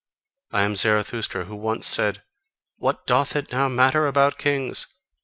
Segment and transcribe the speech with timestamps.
[0.49, 2.23] I am Zarathustra who once said:
[2.77, 4.87] 'What doth it now matter about kings!